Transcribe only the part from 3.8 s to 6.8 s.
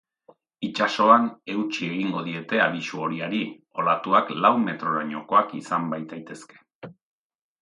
olatuak lau metrorainokoak izan baitaitezke.